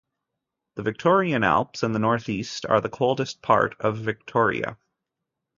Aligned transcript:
The 0.77 0.81
Victorian 0.81 1.43
Alps 1.43 1.83
in 1.83 1.91
the 1.91 1.99
northeast 1.99 2.65
are 2.65 2.81
the 2.81 2.89
coldest 2.89 3.43
part 3.43 3.75
of 3.79 3.97
Victoria. 3.99 4.79